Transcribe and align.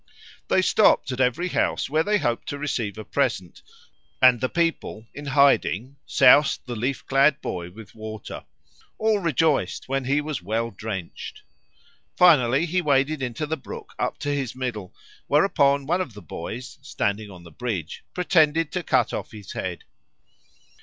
They 0.47 0.63
stopped 0.63 1.11
at 1.11 1.19
every 1.21 1.49
house 1.49 1.87
where 1.87 2.01
they 2.01 2.17
hoped 2.17 2.49
to 2.49 2.57
receive 2.57 2.97
a 2.97 3.05
present; 3.05 3.61
and 4.19 4.41
the 4.41 4.49
people, 4.49 5.05
in 5.13 5.27
hiding, 5.27 5.97
soused 6.07 6.65
the 6.65 6.75
leaf 6.75 7.05
clad 7.05 7.39
boy 7.39 7.69
with 7.69 7.93
water. 7.93 8.45
All 8.97 9.19
rejoiced 9.19 9.87
when 9.87 10.05
he 10.05 10.19
was 10.19 10.41
well 10.41 10.71
drenched. 10.71 11.43
Finally 12.17 12.65
he 12.65 12.81
waded 12.81 13.21
into 13.21 13.45
the 13.45 13.57
brook 13.57 13.93
up 13.99 14.17
to 14.21 14.29
his 14.33 14.55
middle; 14.55 14.91
whereupon 15.27 15.85
one 15.85 16.01
of 16.01 16.15
the 16.15 16.21
boys, 16.23 16.79
standing 16.81 17.29
on 17.29 17.43
the 17.43 17.51
bridge, 17.51 18.03
pretended 18.15 18.71
to 18.71 18.81
cut 18.81 19.13
off 19.13 19.29
his 19.31 19.51
head. 19.51 19.83